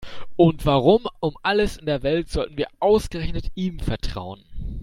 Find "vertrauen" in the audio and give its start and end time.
3.77-4.43